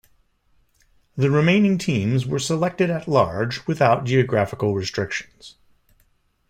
The 1.15 1.29
remaining 1.29 1.77
teams 1.77 2.25
were 2.25 2.39
selected 2.39 2.89
at-large 2.89 3.67
without 3.67 4.03
geographical 4.03 4.73
restrictions. 4.73 5.57